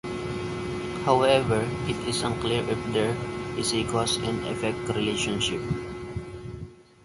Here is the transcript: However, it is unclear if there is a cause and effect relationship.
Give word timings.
However, 1.05 1.61
it 1.87 1.95
is 2.07 2.23
unclear 2.23 2.67
if 2.67 2.85
there 2.91 3.15
is 3.55 3.71
a 3.71 3.83
cause 3.83 4.17
and 4.17 4.43
effect 4.47 4.79
relationship. 4.95 5.61